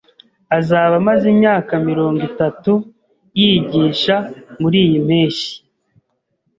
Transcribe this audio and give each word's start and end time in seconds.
Azaba 0.57 0.93
amaze 1.01 1.25
imyaka 1.33 1.71
mirongo 1.89 2.19
itatu 2.29 2.71
yigisha 3.39 4.15
muriyi 4.59 4.97
mpeshyi 5.07 5.55